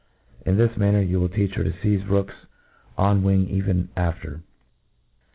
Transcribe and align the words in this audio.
In 0.47 0.57
this 0.57 0.75
manner, 0.77 0.99
you 0.99 1.19
will 1.19 1.29
teach 1.29 1.53
her 1.53 1.63
to 1.63 1.69
feize 1.73 2.09
rooks 2.09 2.33
on 2.97 3.21
iiring 3.21 3.51
ever 3.51 3.87
after. 3.95 4.41